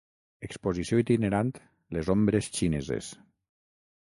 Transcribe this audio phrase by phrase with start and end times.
[0.47, 1.51] Exposició itinerant
[1.99, 3.13] 'Les ombres xineses'